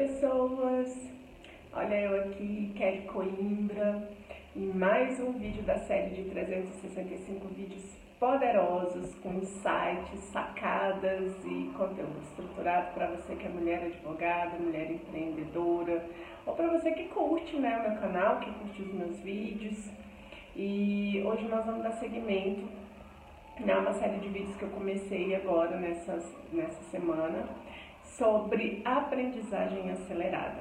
pessoas! 0.00 0.96
Olha 1.74 1.94
eu 1.94 2.22
aqui, 2.22 2.72
Kelly 2.74 3.02
Coimbra, 3.02 4.08
em 4.56 4.68
mais 4.68 5.20
um 5.20 5.32
vídeo 5.32 5.62
da 5.64 5.78
série 5.80 6.14
de 6.14 6.30
365 6.30 7.46
vídeos 7.48 7.84
poderosos 8.18 9.14
com 9.16 9.34
insights, 9.34 10.20
sacadas 10.32 11.34
e 11.44 11.70
conteúdo 11.76 12.18
estruturado 12.30 12.94
para 12.94 13.08
você 13.08 13.36
que 13.36 13.44
é 13.44 13.50
mulher 13.50 13.84
advogada, 13.84 14.58
mulher 14.58 14.90
empreendedora 14.90 16.02
ou 16.46 16.54
para 16.54 16.68
você 16.68 16.92
que 16.92 17.04
curte 17.08 17.56
né, 17.56 17.76
o 17.76 17.90
meu 17.90 18.00
canal, 18.00 18.40
que 18.40 18.50
curte 18.52 18.80
os 18.80 18.94
meus 18.94 19.20
vídeos. 19.20 19.90
E 20.56 21.22
hoje 21.26 21.44
nós 21.44 21.66
vamos 21.66 21.82
dar 21.82 21.92
seguimento 21.92 22.66
a 23.58 23.78
uma 23.78 23.92
série 23.92 24.18
de 24.20 24.28
vídeos 24.30 24.56
que 24.56 24.62
eu 24.62 24.70
comecei 24.70 25.34
agora 25.34 25.76
nessa, 25.76 26.18
nessa 26.54 26.82
semana 26.90 27.46
sobre 28.20 28.82
aprendizagem 28.84 29.90
acelerada. 29.90 30.60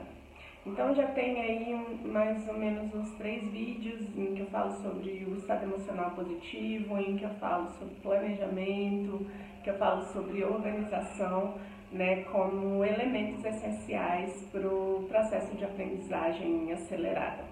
Então 0.66 0.96
já 0.96 1.08
tem 1.08 1.42
aí 1.42 1.98
mais 2.06 2.48
ou 2.48 2.58
menos 2.58 2.94
uns 2.96 3.12
três 3.18 3.46
vídeos 3.50 4.02
em 4.18 4.34
que 4.34 4.40
eu 4.40 4.46
falo 4.46 4.72
sobre 4.82 5.26
o 5.30 5.36
estado 5.36 5.64
emocional 5.64 6.12
positivo, 6.12 6.98
em 6.98 7.18
que 7.18 7.26
eu 7.26 7.30
falo 7.32 7.70
sobre 7.72 7.96
planejamento, 7.96 9.28
que 9.62 9.70
eu 9.70 9.78
falo 9.78 10.04
sobre 10.06 10.44
organização, 10.44 11.56
né, 11.92 12.24
como 12.32 12.86
elementos 12.86 13.44
essenciais 13.44 14.48
para 14.54 14.66
o 14.66 15.06
processo 15.10 15.54
de 15.58 15.66
aprendizagem 15.66 16.72
acelerada. 16.72 17.44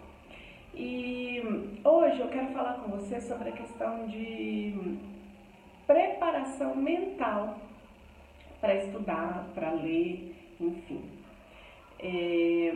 E 0.73 1.41
hoje 1.83 2.19
eu 2.21 2.29
quero 2.29 2.47
falar 2.53 2.75
com 2.75 2.91
você 2.91 3.19
sobre 3.19 3.49
a 3.49 3.53
questão 3.53 4.07
de 4.07 4.97
preparação 5.85 6.75
mental 6.75 7.66
para 8.59 8.75
estudar, 8.75 9.47
para 9.53 9.71
ler, 9.71 10.35
enfim. 10.59 11.03
É, 11.99 12.73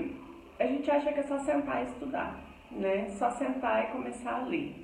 a 0.59 0.65
gente 0.65 0.89
acha 0.89 1.11
que 1.11 1.19
é 1.19 1.23
só 1.23 1.39
sentar 1.39 1.81
e 1.81 1.85
estudar, 1.85 2.39
né? 2.71 3.09
Só 3.09 3.29
sentar 3.31 3.85
e 3.85 3.91
começar 3.91 4.41
a 4.41 4.45
ler. 4.45 4.75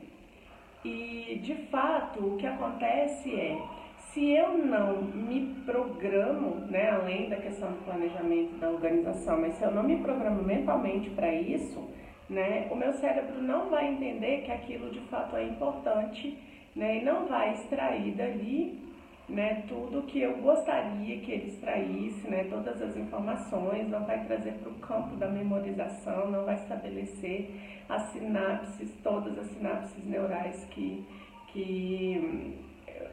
E 0.84 1.40
de 1.44 1.56
fato 1.68 2.20
o 2.26 2.38
que 2.38 2.48
acontece 2.48 3.34
é, 3.34 3.58
se 3.98 4.32
eu 4.32 4.58
não 4.58 5.02
me 5.02 5.54
programo, 5.66 6.56
né, 6.72 6.90
além 6.90 7.30
da 7.30 7.36
questão 7.36 7.72
do 7.72 7.84
planejamento 7.84 8.58
da 8.58 8.70
organização, 8.70 9.40
mas 9.40 9.56
se 9.56 9.64
eu 9.64 9.72
não 9.72 9.84
me 9.84 9.98
programo 9.98 10.42
mentalmente 10.42 11.10
para 11.12 11.34
isso, 11.34 11.88
né, 12.30 12.68
o 12.72 12.76
meu 12.76 12.94
cérebro 12.94 13.42
não 13.42 13.70
vai 13.70 13.88
entender 13.88 14.44
que 14.44 14.52
aquilo 14.52 14.90
de 14.92 15.00
fato 15.02 15.36
é 15.36 15.44
importante, 15.44 16.38
né, 16.76 16.98
e 16.98 17.04
não 17.04 17.28
vai 17.28 17.54
extrair 17.54 18.12
dali 18.14 18.87
né, 19.30 19.64
tudo 19.68 20.04
que 20.04 20.22
eu 20.22 20.38
gostaria 20.38 21.20
que 21.20 21.32
ele 21.32 21.48
extraísse, 21.48 22.28
né, 22.30 22.46
todas 22.50 22.82
as 22.82 22.96
informações, 22.96 23.90
não 23.90 24.06
vai 24.06 24.24
trazer 24.26 24.54
para 24.54 24.70
o 24.70 24.76
campo 24.76 25.16
da 25.18 25.28
memorização, 25.28 26.32
não 26.32 26.46
vai 26.46 26.56
estabelecer 26.56 27.50
as 27.90 28.04
sinapses, 28.12 28.94
todas 29.04 29.38
as 29.38 29.48
sinapses 29.48 30.06
neurais 30.06 30.64
que, 30.72 31.06
que 31.48 32.58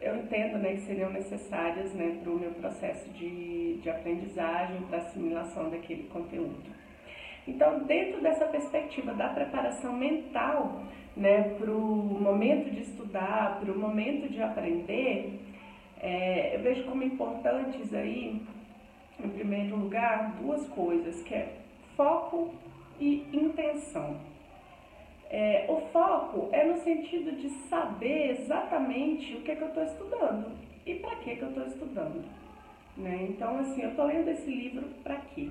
eu 0.00 0.16
entendo 0.16 0.58
né, 0.58 0.74
que 0.74 0.82
seriam 0.82 1.10
necessárias 1.10 1.92
né, 1.94 2.18
para 2.22 2.30
o 2.30 2.38
meu 2.38 2.50
processo 2.52 3.10
de, 3.10 3.78
de 3.78 3.90
aprendizagem, 3.90 4.82
para 4.82 4.98
assimilação 4.98 5.68
daquele 5.68 6.04
conteúdo. 6.04 6.74
Então, 7.46 7.80
dentro 7.80 8.22
dessa 8.22 8.46
perspectiva 8.46 9.12
da 9.14 9.28
preparação 9.28 9.92
mental 9.92 10.82
né, 11.16 11.54
para 11.58 11.70
o 11.70 12.18
momento 12.20 12.70
de 12.70 12.80
estudar, 12.82 13.60
para 13.60 13.72
o 13.72 13.78
momento 13.78 14.30
de 14.30 14.42
aprender, 14.42 15.40
é, 16.04 16.54
eu 16.54 16.60
vejo 16.60 16.84
como 16.84 17.02
importantes 17.02 17.94
aí, 17.94 18.42
em 19.18 19.28
primeiro 19.30 19.74
lugar, 19.74 20.36
duas 20.38 20.68
coisas, 20.68 21.22
que 21.22 21.34
é 21.34 21.56
foco 21.96 22.54
e 23.00 23.26
intenção. 23.32 24.18
É, 25.30 25.64
o 25.66 25.80
foco 25.92 26.50
é 26.52 26.62
no 26.66 26.76
sentido 26.76 27.32
de 27.32 27.48
saber 27.70 28.32
exatamente 28.32 29.34
o 29.34 29.40
que, 29.40 29.52
é 29.52 29.56
que 29.56 29.62
eu 29.62 29.68
estou 29.68 29.82
estudando 29.82 30.52
e 30.84 30.96
para 30.96 31.16
que, 31.16 31.36
que 31.36 31.42
eu 31.42 31.48
estou 31.48 31.66
estudando. 31.66 32.22
Né? 32.98 33.26
Então, 33.30 33.58
assim, 33.60 33.80
eu 33.80 33.88
estou 33.88 34.04
lendo 34.04 34.28
esse 34.28 34.50
livro 34.50 34.86
para 35.02 35.16
quê? 35.34 35.48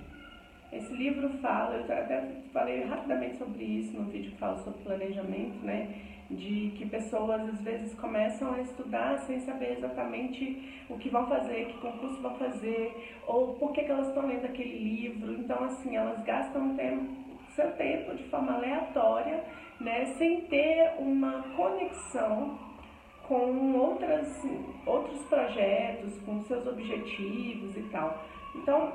Esse 0.76 0.94
livro 0.94 1.30
fala, 1.40 1.76
eu 1.76 1.84
até 1.84 2.22
falei 2.52 2.84
rapidamente 2.84 3.38
sobre 3.38 3.64
isso 3.64 3.96
no 3.96 4.10
vídeo 4.10 4.32
que 4.32 4.38
fala 4.38 4.58
sobre 4.58 4.82
planejamento, 4.84 5.64
né? 5.64 5.94
de 6.30 6.74
que 6.78 6.86
pessoas 6.88 7.42
às 7.50 7.62
vezes 7.62 7.94
começam 7.96 8.54
a 8.54 8.62
estudar 8.62 9.20
sem 9.20 9.40
saber 9.42 9.78
exatamente 9.78 10.86
o 10.90 10.98
que 10.98 11.10
vão 11.10 11.28
fazer, 11.28 11.66
que 11.68 11.78
concurso 11.80 12.22
vão 12.22 12.36
fazer, 12.36 13.20
ou 13.28 13.54
por 13.56 13.72
que, 13.74 13.84
que 13.84 13.92
elas 13.92 14.08
estão 14.08 14.28
lendo 14.28 14.46
aquele 14.46 14.78
livro. 14.80 15.34
Então, 15.34 15.64
assim, 15.64 15.96
elas 15.96 16.22
gastam 16.24 16.76
tempo, 16.76 17.14
seu 17.56 17.72
tempo 17.74 18.16
de 18.16 18.24
forma 18.26 18.54
aleatória, 18.54 19.44
né, 19.80 20.06
sem 20.18 20.42
ter 20.42 20.94
uma 20.98 21.44
conexão 21.56 22.58
com 23.28 23.74
outras, 23.74 24.44
outros 24.86 25.22
projetos, 25.26 26.20
com 26.22 26.44
seus 26.44 26.66
objetivos 26.68 27.76
e 27.78 27.84
tal. 27.92 28.24
Então, 28.56 28.94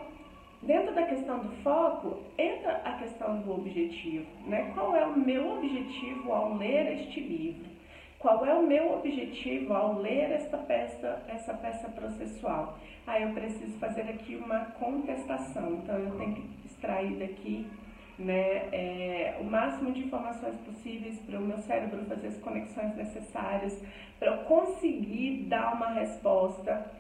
Dentro 0.63 0.95
da 0.95 1.05
questão 1.05 1.39
do 1.39 1.51
foco, 1.63 2.19
entra 2.37 2.81
a 2.85 2.95
questão 2.95 3.41
do 3.41 3.53
objetivo. 3.53 4.27
Né? 4.47 4.73
Qual 4.75 4.95
é 4.97 5.05
o 5.07 5.17
meu 5.17 5.57
objetivo 5.57 6.33
ao 6.33 6.55
ler 6.55 7.01
este 7.01 7.21
livro? 7.21 7.69
Qual 8.19 8.45
é 8.45 8.53
o 8.53 8.67
meu 8.67 8.95
objetivo 8.95 9.73
ao 9.73 10.01
ler 10.01 10.33
esta 10.33 10.59
peça, 10.59 11.23
essa 11.29 11.55
peça 11.55 11.89
processual? 11.89 12.77
Ah, 13.07 13.21
eu 13.21 13.33
preciso 13.33 13.79
fazer 13.79 14.03
aqui 14.03 14.35
uma 14.35 14.65
contestação, 14.73 15.75
então 15.75 15.97
eu 15.97 16.19
tenho 16.19 16.35
que 16.35 16.67
extrair 16.67 17.15
daqui 17.17 17.65
né, 18.19 18.69
é, 18.73 19.39
o 19.41 19.45
máximo 19.45 19.93
de 19.93 20.01
informações 20.01 20.57
possíveis 20.67 21.17
para 21.21 21.39
o 21.39 21.43
meu 21.43 21.59
cérebro 21.59 22.05
fazer 22.07 22.27
as 22.27 22.39
conexões 22.39 22.97
necessárias 22.97 23.81
para 24.19 24.33
eu 24.33 24.39
conseguir 24.39 25.45
dar 25.45 25.75
uma 25.75 25.91
resposta 25.91 26.91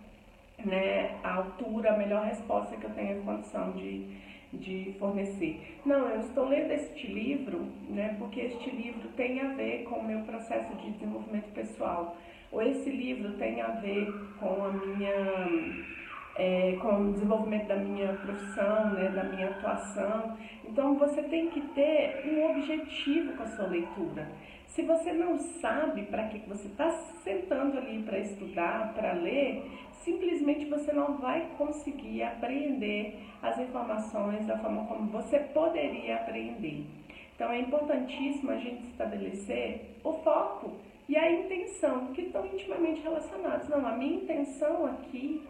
né, 0.64 1.18
a 1.22 1.34
altura, 1.34 1.94
a 1.94 1.96
melhor 1.96 2.24
resposta 2.24 2.76
que 2.76 2.84
eu 2.84 2.90
tenho 2.90 3.22
condição 3.22 3.72
de, 3.72 4.06
de 4.52 4.94
fornecer. 4.98 5.78
Não, 5.84 6.08
eu 6.08 6.20
estou 6.20 6.48
lendo 6.48 6.72
este 6.72 7.06
livro, 7.06 7.66
né, 7.88 8.16
porque 8.18 8.40
este 8.40 8.70
livro 8.70 9.08
tem 9.16 9.40
a 9.40 9.54
ver 9.54 9.84
com 9.84 9.96
o 9.96 10.04
meu 10.04 10.20
processo 10.20 10.74
de 10.76 10.90
desenvolvimento 10.90 11.52
pessoal, 11.52 12.16
ou 12.50 12.62
esse 12.62 12.90
livro 12.90 13.34
tem 13.34 13.60
a 13.60 13.68
ver 13.68 14.12
com 14.38 14.64
a 14.64 14.72
minha 14.72 15.98
é, 16.38 16.78
com 16.80 17.08
o 17.08 17.12
desenvolvimento 17.12 17.66
da 17.66 17.76
minha 17.76 18.12
profissão, 18.14 18.90
né, 18.90 19.08
da 19.08 19.24
minha 19.24 19.48
atuação. 19.50 20.36
Então 20.64 20.96
você 20.96 21.22
tem 21.24 21.50
que 21.50 21.60
ter 21.60 22.22
um 22.26 22.50
objetivo 22.50 23.36
com 23.36 23.42
a 23.42 23.46
sua 23.48 23.66
leitura. 23.66 24.30
Se 24.66 24.82
você 24.82 25.12
não 25.12 25.36
sabe 25.36 26.02
para 26.02 26.28
que 26.28 26.38
você 26.48 26.68
está 26.68 26.90
sentando 27.24 27.76
ali 27.76 28.02
para 28.04 28.20
estudar, 28.20 28.94
para 28.94 29.12
ler, 29.14 29.68
simplesmente 30.04 30.66
você 30.66 30.92
não 30.92 31.18
vai 31.18 31.48
conseguir 31.58 32.22
apreender 32.22 33.16
as 33.42 33.58
informações 33.58 34.46
da 34.46 34.56
forma 34.58 34.84
como 34.86 35.10
você 35.10 35.40
poderia 35.40 36.16
aprender. 36.16 36.86
Então 37.34 37.50
é 37.50 37.60
importantíssimo 37.60 38.52
a 38.52 38.56
gente 38.56 38.84
estabelecer 38.84 39.96
o 40.04 40.12
foco 40.12 40.76
e 41.08 41.16
a 41.16 41.32
intenção, 41.32 42.08
que 42.08 42.22
estão 42.22 42.44
intimamente 42.46 43.00
relacionados. 43.00 43.68
Não, 43.68 43.84
a 43.86 43.92
minha 43.92 44.16
intenção 44.16 44.86
aqui 44.86 45.42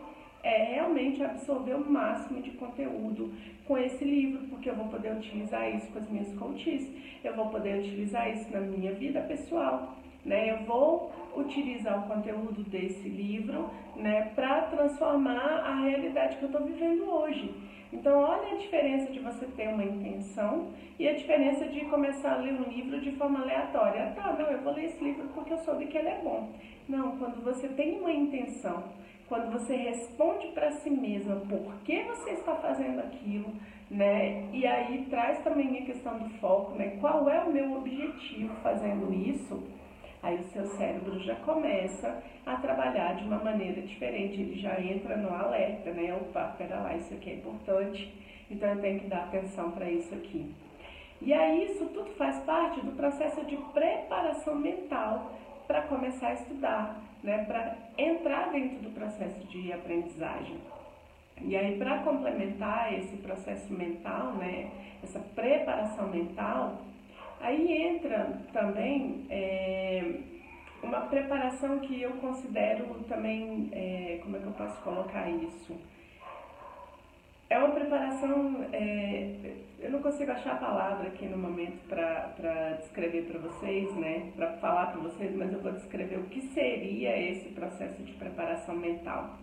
é 0.42 0.74
realmente 0.74 1.22
absorver 1.22 1.74
o 1.74 1.90
máximo 1.90 2.40
de 2.40 2.50
conteúdo 2.52 3.32
com 3.66 3.76
esse 3.76 4.04
livro, 4.04 4.46
porque 4.48 4.70
eu 4.70 4.76
vou 4.76 4.86
poder 4.88 5.12
utilizar 5.12 5.74
isso 5.74 5.90
com 5.92 5.98
as 5.98 6.08
minhas 6.08 6.32
coaches, 6.34 6.88
eu 7.22 7.34
vou 7.34 7.46
poder 7.46 7.80
utilizar 7.80 8.30
isso 8.30 8.50
na 8.52 8.60
minha 8.60 8.92
vida 8.92 9.20
pessoal, 9.22 9.96
né? 10.24 10.50
Eu 10.50 10.64
vou 10.64 11.12
utilizar 11.36 11.98
o 11.98 12.08
conteúdo 12.08 12.62
desse 12.64 13.08
livro, 13.08 13.70
né, 13.96 14.32
para 14.34 14.62
transformar 14.62 15.62
a 15.64 15.82
realidade 15.82 16.36
que 16.36 16.44
eu 16.44 16.48
estou 16.48 16.64
vivendo 16.64 17.10
hoje. 17.10 17.54
Então, 17.92 18.20
olha 18.20 18.52
a 18.52 18.56
diferença 18.56 19.10
de 19.10 19.18
você 19.18 19.46
ter 19.46 19.68
uma 19.68 19.84
intenção 19.84 20.68
e 20.98 21.08
a 21.08 21.14
diferença 21.14 21.66
de 21.66 21.80
começar 21.86 22.34
a 22.34 22.36
ler 22.36 22.52
um 22.52 22.64
livro 22.70 23.00
de 23.00 23.12
forma 23.12 23.40
aleatória. 23.40 24.12
Tá, 24.14 24.32
não, 24.32 24.46
eu 24.46 24.60
vou 24.60 24.74
ler 24.74 24.86
esse 24.86 25.02
livro 25.02 25.26
porque 25.34 25.54
eu 25.54 25.58
soube 25.58 25.86
que 25.86 25.96
ele 25.96 26.08
é 26.08 26.20
bom. 26.22 26.52
Não, 26.86 27.16
quando 27.16 27.42
você 27.42 27.68
tem 27.68 27.98
uma 27.98 28.12
intenção, 28.12 28.84
quando 29.28 29.52
você 29.52 29.76
responde 29.76 30.48
para 30.48 30.72
si 30.72 30.90
mesma 30.90 31.36
por 31.36 31.74
que 31.84 32.02
você 32.04 32.30
está 32.30 32.54
fazendo 32.56 33.00
aquilo, 33.00 33.52
né? 33.90 34.48
E 34.52 34.66
aí 34.66 35.06
traz 35.10 35.38
também 35.44 35.78
a 35.78 35.86
questão 35.86 36.18
do 36.18 36.30
foco, 36.38 36.72
né? 36.74 36.96
Qual 37.00 37.28
é 37.28 37.44
o 37.44 37.52
meu 37.52 37.74
objetivo 37.74 38.54
fazendo 38.62 39.12
isso? 39.12 39.62
Aí 40.22 40.36
o 40.36 40.44
seu 40.44 40.66
cérebro 40.66 41.18
já 41.20 41.36
começa 41.36 42.22
a 42.44 42.56
trabalhar 42.56 43.14
de 43.14 43.24
uma 43.24 43.38
maneira 43.38 43.80
diferente, 43.82 44.40
ele 44.40 44.58
já 44.58 44.80
entra 44.80 45.16
no 45.16 45.32
alerta, 45.32 45.92
né? 45.92 46.12
Opa, 46.14 46.54
pera 46.58 46.80
lá, 46.80 46.96
isso 46.96 47.14
aqui 47.14 47.30
é 47.30 47.34
importante, 47.34 48.12
então 48.50 48.68
eu 48.70 48.80
tenho 48.80 48.98
que 49.00 49.06
dar 49.06 49.24
atenção 49.24 49.70
para 49.70 49.90
isso 49.90 50.12
aqui. 50.14 50.52
E 51.20 51.32
aí 51.32 51.66
isso 51.66 51.84
tudo 51.86 52.10
faz 52.12 52.38
parte 52.40 52.80
do 52.80 52.92
processo 52.92 53.44
de 53.44 53.56
preparação 53.56 54.54
mental 54.54 55.32
para 55.68 55.82
começar 55.82 56.28
a 56.28 56.32
estudar, 56.32 57.00
né? 57.22 57.44
Para 57.44 57.76
entrar 57.98 58.50
dentro 58.50 58.78
do 58.78 58.90
processo 58.90 59.46
de 59.48 59.70
aprendizagem. 59.72 60.56
E 61.42 61.56
aí, 61.56 61.78
para 61.78 61.98
complementar 61.98 62.92
esse 62.94 63.16
processo 63.18 63.72
mental, 63.72 64.32
né, 64.32 64.70
essa 65.04 65.20
preparação 65.20 66.08
mental, 66.08 66.80
aí 67.40 67.70
entra 67.80 68.40
também 68.52 69.24
é, 69.30 70.14
uma 70.82 71.02
preparação 71.02 71.78
que 71.78 72.02
eu 72.02 72.12
considero 72.14 72.86
também, 73.08 73.68
é, 73.72 74.18
como 74.22 74.36
é 74.36 74.40
que 74.40 74.46
eu 74.46 74.52
posso 74.52 74.80
colocar 74.82 75.30
isso? 75.30 75.76
É 77.50 77.58
uma 77.58 77.70
preparação, 77.70 78.66
é, 78.74 79.54
eu 79.80 79.90
não 79.90 80.02
consigo 80.02 80.30
achar 80.30 80.52
a 80.52 80.58
palavra 80.58 81.08
aqui 81.08 81.24
no 81.24 81.38
momento 81.38 81.78
para 81.88 82.76
descrever 82.78 83.22
para 83.22 83.38
vocês, 83.38 83.90
né, 83.96 84.30
para 84.36 84.52
falar 84.58 84.88
para 84.88 85.00
vocês, 85.00 85.34
mas 85.34 85.50
eu 85.50 85.60
vou 85.60 85.72
descrever 85.72 86.18
o 86.18 86.24
que 86.24 86.42
seria 86.42 87.16
esse 87.16 87.48
processo 87.50 88.02
de 88.02 88.12
preparação 88.12 88.76
mental. 88.76 89.38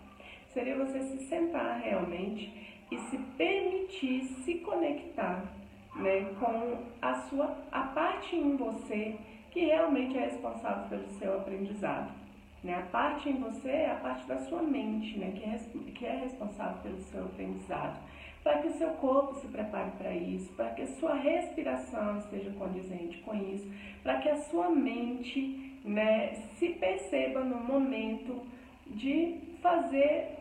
Seria 0.50 0.76
você 0.76 1.00
se 1.00 1.26
sentar 1.26 1.80
realmente 1.80 2.52
e 2.92 2.96
se 2.96 3.18
permitir 3.36 4.22
se 4.22 4.54
conectar 4.60 5.42
né, 5.96 6.32
com 6.38 6.84
a 7.02 7.14
sua 7.22 7.56
a 7.72 7.82
parte 7.88 8.36
em 8.36 8.56
você 8.56 9.16
que 9.50 9.64
realmente 9.64 10.16
é 10.16 10.26
responsável 10.26 10.88
pelo 10.88 11.08
seu 11.18 11.38
aprendizado. 11.38 12.25
Né? 12.66 12.74
A 12.74 12.82
parte 12.82 13.28
em 13.28 13.38
você 13.38 13.70
é 13.70 13.92
a 13.92 13.94
parte 13.94 14.26
da 14.26 14.38
sua 14.38 14.60
mente, 14.60 15.16
né? 15.16 15.30
que, 15.36 15.44
é, 15.44 15.92
que 15.92 16.04
é 16.04 16.16
responsável 16.16 16.82
pelo 16.82 16.98
seu 16.98 17.24
aprendizado. 17.24 17.96
Para 18.42 18.58
que 18.58 18.68
o 18.68 18.72
seu 18.72 18.90
corpo 18.94 19.36
se 19.36 19.46
prepare 19.46 19.92
para 19.92 20.12
isso, 20.12 20.52
para 20.54 20.70
que 20.70 20.82
a 20.82 20.86
sua 20.86 21.14
respiração 21.14 22.18
esteja 22.18 22.50
condizente 22.58 23.18
com 23.18 23.34
isso, 23.36 23.70
para 24.02 24.18
que 24.18 24.28
a 24.28 24.36
sua 24.36 24.68
mente 24.68 25.78
né, 25.84 26.34
se 26.58 26.70
perceba 26.70 27.44
no 27.44 27.56
momento 27.56 28.44
de 28.86 29.40
fazer 29.62 30.38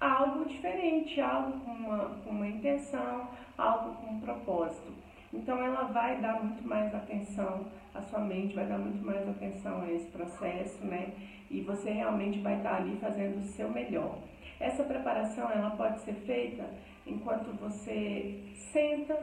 algo 0.00 0.46
diferente, 0.46 1.20
algo 1.20 1.60
com 1.60 1.72
uma, 1.72 1.98
com 2.24 2.30
uma 2.30 2.48
intenção, 2.48 3.28
algo 3.56 3.96
com 3.96 4.14
um 4.14 4.20
propósito. 4.20 4.92
Então 5.32 5.62
ela 5.62 5.84
vai 5.84 6.18
dar 6.20 6.42
muito 6.42 6.66
mais 6.66 6.94
atenção 6.94 7.66
à 7.98 8.02
sua 8.02 8.20
mente, 8.20 8.54
vai 8.54 8.66
dar 8.66 8.78
muito 8.78 9.04
mais 9.04 9.28
atenção 9.28 9.82
a 9.82 9.92
esse 9.92 10.06
processo, 10.06 10.84
né? 10.84 11.12
E 11.50 11.60
você 11.60 11.90
realmente 11.90 12.38
vai 12.40 12.56
estar 12.56 12.76
ali 12.76 12.96
fazendo 13.00 13.38
o 13.38 13.42
seu 13.42 13.70
melhor. 13.70 14.18
Essa 14.58 14.84
preparação 14.84 15.50
ela 15.50 15.70
pode 15.70 16.00
ser 16.00 16.14
feita 16.14 16.64
enquanto 17.06 17.56
você 17.58 18.40
senta, 18.72 19.18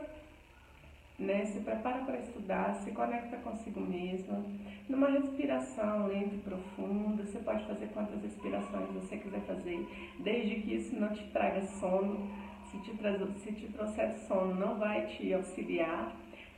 né? 1.20 1.46
Se 1.46 1.60
prepara 1.60 2.04
para 2.06 2.18
estudar, 2.18 2.76
se 2.76 2.92
conecta 2.92 3.38
consigo 3.38 3.82
mesma, 3.82 4.44
numa 4.88 5.10
respiração 5.10 6.08
lenta 6.08 6.36
e 6.36 6.40
profunda. 6.40 7.24
Você 7.24 7.40
pode 7.40 7.66
fazer 7.66 7.88
quantas 7.94 8.22
respirações 8.22 8.90
você 8.92 9.18
quiser 9.18 9.42
fazer, 9.42 9.88
desde 10.20 10.56
que 10.62 10.76
isso 10.76 10.96
não 10.96 11.10
te 11.10 11.24
traga 11.26 11.62
sono 11.62 12.30
se 12.74 12.80
te, 12.80 12.92
se 13.40 13.52
te 13.54 13.68
trouxer 13.68 14.16
sono, 14.28 14.56
não 14.56 14.80
vai 14.80 15.06
te 15.06 15.32
auxiliar, 15.32 16.12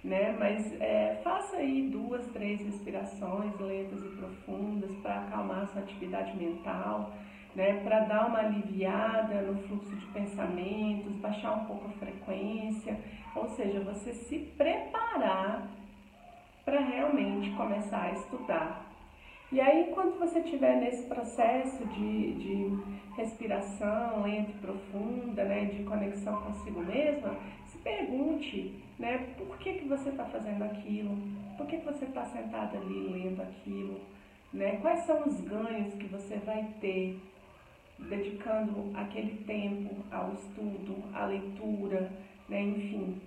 né? 0.05 0.35
Mas 0.37 0.79
é, 0.79 1.19
faça 1.23 1.57
aí 1.57 1.89
duas, 1.91 2.25
três 2.27 2.61
respirações 2.61 3.59
lentas 3.59 4.05
e 4.05 4.09
profundas 4.09 4.95
para 5.01 5.21
acalmar 5.21 5.67
sua 5.67 5.81
atividade 5.81 6.37
mental, 6.37 7.11
né? 7.55 7.81
Para 7.83 8.01
dar 8.01 8.27
uma 8.27 8.39
aliviada 8.39 9.41
no 9.41 9.57
fluxo 9.63 9.95
de 9.95 10.05
pensamentos, 10.07 11.11
baixar 11.15 11.53
um 11.53 11.65
pouco 11.65 11.87
a 11.87 11.99
frequência, 11.99 12.97
ou 13.35 13.49
seja, 13.49 13.79
você 13.79 14.13
se 14.13 14.37
preparar 14.55 15.67
para 16.63 16.79
realmente 16.79 17.49
começar 17.51 18.03
a 18.03 18.11
estudar. 18.11 18.85
E 19.51 19.61
aí, 19.61 19.91
quando 19.93 20.19
você 20.19 20.39
estiver 20.39 20.75
nesse 20.77 21.03
processo 21.03 21.85
de, 21.85 22.33
de 22.33 22.77
respiração 23.15 24.23
lenta 24.23 24.51
e 24.51 24.53
profunda, 24.55 25.43
né, 25.45 25.65
de 25.65 25.83
conexão 25.83 26.41
consigo 26.41 26.81
mesma, 26.81 27.37
pergunte 27.85 28.73
né, 28.97 29.35
por 29.37 29.57
que, 29.59 29.73
que 29.73 29.87
você 29.87 30.09
está 30.09 30.25
fazendo 30.25 30.63
aquilo, 30.63 31.15
por 31.55 31.67
que, 31.67 31.77
que 31.77 31.85
você 31.85 32.05
está 32.05 32.25
sentado 32.25 32.75
ali 32.77 33.07
lendo 33.07 33.41
aquilo, 33.43 34.01
né, 34.51 34.77
quais 34.77 35.05
são 35.05 35.23
os 35.27 35.39
ganhos 35.41 35.93
que 35.93 36.07
você 36.07 36.37
vai 36.37 36.67
ter 36.81 37.17
dedicando 37.99 38.91
aquele 38.95 39.37
tempo 39.45 40.03
ao 40.11 40.33
estudo, 40.33 40.95
à 41.13 41.25
leitura, 41.27 42.11
né, 42.49 42.61
enfim. 42.61 43.21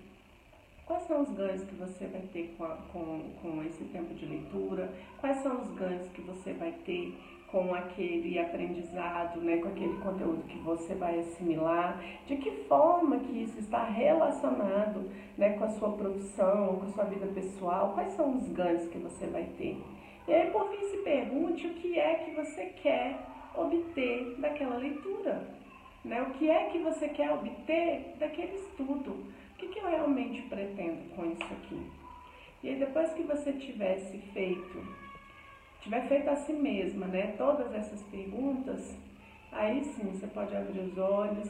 Quais 0.85 1.03
são 1.03 1.21
os 1.21 1.29
ganhos 1.29 1.63
que 1.63 1.75
você 1.75 2.07
vai 2.07 2.21
ter 2.33 2.53
com, 2.57 2.65
a, 2.65 2.75
com, 2.91 3.29
com 3.41 3.63
esse 3.63 3.83
tempo 3.85 4.13
de 4.13 4.25
leitura? 4.25 4.91
Quais 5.19 5.37
são 5.37 5.61
os 5.61 5.69
ganhos 5.75 6.07
que 6.09 6.21
você 6.21 6.51
vai 6.53 6.71
ter 6.85 7.15
com 7.51 7.73
aquele 7.73 8.37
aprendizado, 8.37 9.41
né, 9.41 9.57
com 9.57 9.69
aquele 9.69 9.97
conteúdo 9.97 10.43
que 10.43 10.57
você 10.59 10.93
vai 10.93 11.19
assimilar, 11.19 11.99
de 12.27 12.37
que 12.37 12.51
forma 12.65 13.17
que 13.19 13.43
isso 13.43 13.59
está 13.59 13.83
relacionado 13.85 15.09
né, 15.37 15.53
com 15.57 15.63
a 15.63 15.69
sua 15.69 15.93
profissão, 15.93 16.77
com 16.77 16.85
a 16.85 16.89
sua 16.89 17.03
vida 17.05 17.25
pessoal, 17.27 17.93
quais 17.93 18.13
são 18.13 18.37
os 18.37 18.47
ganhos 18.49 18.87
que 18.89 18.97
você 18.99 19.25
vai 19.27 19.45
ter. 19.57 19.81
E 20.27 20.33
aí, 20.33 20.51
por 20.51 20.69
fim, 20.69 20.85
se 20.89 20.97
pergunte 20.97 21.65
o 21.65 21.73
que 21.73 21.99
é 21.99 22.15
que 22.15 22.31
você 22.31 22.65
quer 22.83 23.17
obter 23.55 24.35
daquela 24.39 24.77
leitura, 24.77 25.47
né? 26.05 26.21
o 26.21 26.31
que 26.31 26.49
é 26.49 26.65
que 26.65 26.77
você 26.79 27.09
quer 27.09 27.31
obter 27.31 28.15
daquele 28.19 28.53
estudo 28.53 29.25
que, 29.57 29.67
que 29.67 29.79
eu 29.79 29.87
realmente 29.87 30.41
pretendo 30.43 31.15
com 31.15 31.25
isso 31.25 31.43
aqui? 31.43 31.81
E 32.63 32.69
aí, 32.69 32.75
depois 32.75 33.11
que 33.13 33.23
você 33.23 33.53
tivesse 33.53 34.17
feito, 34.33 35.08
tiver 35.81 36.07
feito 36.07 36.29
a 36.29 36.35
si 36.35 36.53
mesma, 36.53 37.07
né, 37.07 37.35
todas 37.37 37.73
essas 37.73 38.01
perguntas, 38.03 38.97
aí 39.51 39.83
sim 39.83 40.11
você 40.11 40.27
pode 40.27 40.55
abrir 40.55 40.79
os 40.79 40.97
olhos, 40.97 41.49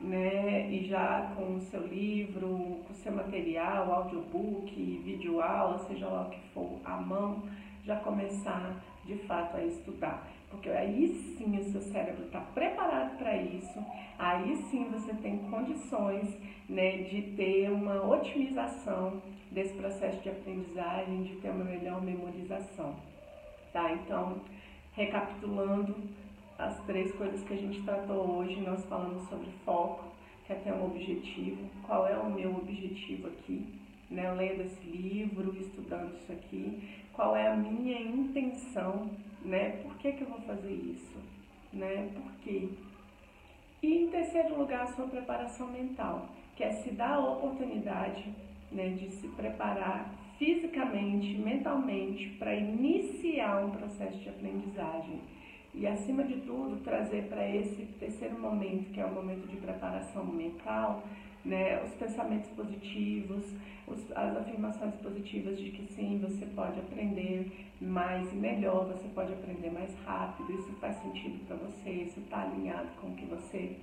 né, 0.00 0.70
e 0.70 0.86
já 0.86 1.32
com 1.36 1.54
o 1.54 1.60
seu 1.60 1.86
livro, 1.86 2.48
com 2.86 2.92
o 2.92 2.96
seu 2.96 3.12
material, 3.12 3.92
audiobook, 3.92 4.74
vídeo 5.04 5.40
aula, 5.40 5.78
seja 5.86 6.06
lá 6.06 6.22
o 6.22 6.30
que 6.30 6.40
for, 6.52 6.78
à 6.84 6.96
mão, 6.96 7.42
já 7.84 7.96
começar 7.96 8.82
de 9.04 9.16
fato 9.18 9.56
a 9.56 9.64
estudar. 9.64 10.26
Porque 10.50 10.68
aí 10.70 11.08
sim 11.36 11.58
o 11.58 11.64
seu 11.64 11.80
cérebro 11.80 12.24
está 12.26 12.40
preparado 12.40 13.16
para 13.18 13.36
isso, 13.36 13.84
aí 14.18 14.56
sim 14.70 14.84
você 14.90 15.12
tem 15.14 15.38
condições 15.50 16.36
né, 16.68 16.98
de 17.02 17.22
ter 17.36 17.70
uma 17.70 18.06
otimização 18.06 19.20
desse 19.50 19.74
processo 19.74 20.20
de 20.22 20.28
aprendizagem, 20.28 21.22
de 21.24 21.36
ter 21.36 21.50
uma 21.50 21.64
melhor 21.64 22.02
memorização. 22.02 22.96
Tá? 23.76 23.92
Então, 23.92 24.40
recapitulando 24.94 25.94
as 26.58 26.82
três 26.86 27.14
coisas 27.14 27.42
que 27.42 27.52
a 27.52 27.56
gente 27.58 27.82
tratou 27.82 28.38
hoje, 28.38 28.58
nós 28.62 28.82
falamos 28.86 29.28
sobre 29.28 29.50
foco, 29.66 30.06
que 30.46 30.54
é 30.54 30.56
ter 30.56 30.72
um 30.72 30.86
objetivo. 30.86 31.62
Qual 31.86 32.06
é 32.06 32.16
o 32.16 32.30
meu 32.30 32.56
objetivo 32.56 33.28
aqui? 33.28 33.66
Né, 34.10 34.32
lendo 34.32 34.62
esse 34.62 34.80
livro, 34.88 35.54
estudando 35.60 36.16
isso 36.16 36.32
aqui, 36.32 36.88
qual 37.12 37.36
é 37.36 37.48
a 37.48 37.54
minha 37.54 38.00
intenção, 38.00 39.10
né? 39.44 39.82
Por 39.82 39.94
que, 39.98 40.12
que 40.12 40.22
eu 40.22 40.28
vou 40.28 40.40
fazer 40.40 40.72
isso? 40.72 41.18
Né? 41.70 42.08
Por 42.14 42.32
quê? 42.42 42.70
E 43.82 44.04
em 44.04 44.08
terceiro 44.08 44.58
lugar, 44.58 44.84
a 44.84 44.92
sua 44.94 45.06
preparação 45.06 45.66
mental 45.66 46.30
que 46.56 46.64
é 46.64 46.72
se 46.72 46.92
dar 46.92 47.16
a 47.16 47.20
oportunidade 47.20 48.24
né, 48.72 48.88
de 48.88 49.10
se 49.10 49.28
preparar 49.28 50.10
fisicamente, 50.38 51.38
mentalmente, 51.38 52.28
para 52.38 52.54
iniciar 52.54 53.64
um 53.64 53.70
processo 53.70 54.18
de 54.18 54.28
aprendizagem. 54.28 55.20
E, 55.74 55.86
acima 55.86 56.24
de 56.24 56.36
tudo, 56.40 56.82
trazer 56.82 57.24
para 57.24 57.46
esse 57.48 57.82
terceiro 57.98 58.38
momento, 58.38 58.90
que 58.92 59.00
é 59.00 59.04
o 59.04 59.12
momento 59.12 59.46
de 59.46 59.56
preparação 59.56 60.24
mental, 60.24 61.02
né, 61.44 61.82
os 61.84 61.92
pensamentos 61.94 62.50
positivos, 62.50 63.44
os, 63.86 64.10
as 64.16 64.36
afirmações 64.36 64.94
positivas 64.96 65.58
de 65.58 65.70
que 65.70 65.86
sim, 65.92 66.18
você 66.18 66.44
pode 66.46 66.78
aprender 66.80 67.68
mais 67.80 68.30
e 68.32 68.36
melhor, 68.36 68.86
você 68.86 69.06
pode 69.14 69.32
aprender 69.32 69.70
mais 69.70 69.94
rápido, 70.04 70.52
isso 70.54 70.72
faz 70.80 70.96
sentido 70.96 71.46
para 71.46 71.56
você, 71.56 71.90
isso 71.90 72.20
está 72.20 72.42
alinhado 72.42 72.88
com 73.00 73.08
o 73.08 73.14
que 73.14 73.26
você 73.26 73.76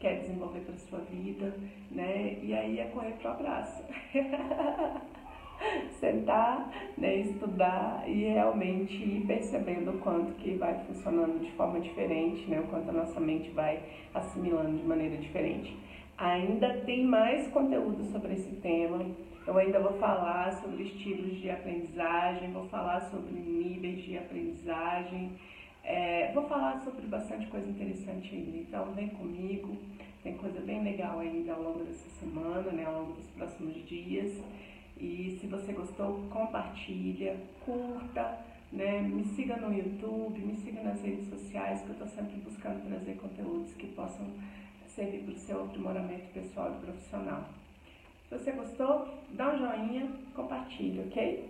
quer 0.00 0.20
desenvolver 0.20 0.60
para 0.60 0.76
sua 0.76 1.00
vida, 1.00 1.54
né? 1.90 2.38
E 2.42 2.54
aí 2.54 2.78
é 2.78 2.84
correr 2.86 3.12
para 3.12 3.30
o 3.30 3.34
abraço. 3.34 3.82
Sentar, 6.00 6.70
né, 6.96 7.16
estudar 7.16 8.04
e 8.06 8.24
realmente 8.24 8.94
ir 8.94 9.24
percebendo 9.26 9.90
o 9.90 9.98
quanto 9.98 10.32
que 10.34 10.54
vai 10.54 10.74
funcionando 10.86 11.40
de 11.40 11.50
forma 11.52 11.80
diferente, 11.80 12.48
né? 12.48 12.60
O 12.60 12.68
quanto 12.68 12.88
a 12.90 12.92
nossa 12.92 13.20
mente 13.20 13.50
vai 13.50 13.80
assimilando 14.14 14.76
de 14.76 14.84
maneira 14.84 15.16
diferente. 15.16 15.76
Ainda 16.16 16.74
tem 16.80 17.04
mais 17.04 17.48
conteúdo 17.48 18.04
sobre 18.04 18.34
esse 18.34 18.56
tema. 18.56 19.04
Eu 19.46 19.56
ainda 19.56 19.80
vou 19.80 19.92
falar 19.98 20.52
sobre 20.52 20.84
estilos 20.84 21.40
de 21.40 21.50
aprendizagem, 21.50 22.52
vou 22.52 22.66
falar 22.68 23.00
sobre 23.02 23.32
níveis 23.32 24.02
de 24.02 24.18
aprendizagem. 24.18 25.32
É, 25.84 26.32
vou 26.34 26.42
falar 26.46 26.80
sobre 26.82 27.06
bastante 27.06 27.46
coisa 27.46 27.66
interessante 27.66 28.34
ainda, 28.34 28.58
então 28.58 28.92
vem 28.92 29.08
comigo, 29.08 29.74
tem 30.22 30.34
coisa 30.34 30.60
bem 30.60 30.84
legal 30.84 31.18
ainda 31.18 31.54
ao 31.54 31.62
longo 31.62 31.78
dessa 31.84 32.10
semana, 32.20 32.70
né, 32.72 32.84
ao 32.84 32.92
longo 32.92 33.12
dos 33.12 33.26
próximos 33.30 33.74
dias. 33.86 34.38
E 35.00 35.38
se 35.40 35.46
você 35.46 35.72
gostou, 35.72 36.24
compartilha, 36.28 37.36
curta, 37.64 38.38
né, 38.72 39.00
me 39.00 39.24
siga 39.24 39.56
no 39.56 39.72
YouTube, 39.72 40.40
me 40.40 40.56
siga 40.56 40.82
nas 40.82 41.00
redes 41.00 41.28
sociais, 41.28 41.82
que 41.82 41.88
eu 41.88 41.92
estou 41.92 42.08
sempre 42.08 42.36
buscando 42.40 42.84
trazer 42.86 43.16
conteúdos 43.16 43.72
que 43.74 43.86
possam 43.88 44.26
servir 44.88 45.22
para 45.22 45.34
o 45.34 45.38
seu 45.38 45.64
aprimoramento 45.64 46.26
pessoal 46.32 46.74
e 46.76 46.84
profissional. 46.84 47.44
Se 48.28 48.36
você 48.36 48.52
gostou, 48.52 49.08
dá 49.30 49.54
um 49.54 49.58
joinha, 49.58 50.10
compartilha, 50.34 51.04
ok? 51.04 51.48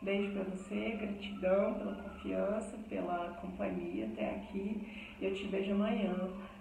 Beijo 0.00 0.32
para 0.32 0.44
você, 0.44 0.90
gratidão 0.92 1.74
pela 1.74 1.94
confiança, 1.96 2.78
pela 2.88 3.36
companhia 3.40 4.06
até 4.06 4.30
aqui. 4.36 4.80
Eu 5.20 5.34
te 5.34 5.44
vejo 5.48 5.72
amanhã 5.72 6.14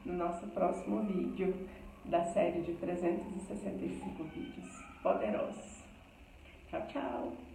no 0.06 0.13
nosso 0.13 0.46
próximo 0.48 1.01
vídeo 1.03 1.56
da 2.06 2.24
série 2.25 2.62
de 2.62 2.74
365 2.74 4.24
vídeos 4.24 4.84
poderosos. 5.01 5.76
Tchau, 6.69 6.81
tchau! 6.91 7.47